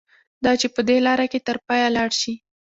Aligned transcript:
دا 0.43 0.51
چې 0.61 0.67
په 0.75 0.81
دې 0.87 0.97
لاره 1.07 1.25
کې 1.31 1.39
تر 1.47 1.57
پایه 1.67 1.87
لاړ 1.95 2.09
شي. 2.21 2.33